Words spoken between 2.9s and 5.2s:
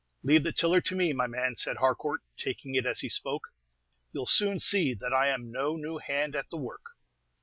he spoke. "You 'll soon see that